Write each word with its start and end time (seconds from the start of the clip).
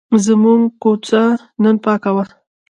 زموږ 0.25 0.61
کوڅه 0.83 1.21
نن 1.63 1.75
پاکه 1.83 2.11
وه. 2.15 2.25